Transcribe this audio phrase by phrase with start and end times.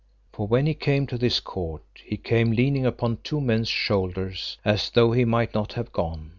[0.33, 4.89] For when he came to this court he came leaning upon two men's shoulders, as
[4.89, 6.29] though he might not have gone.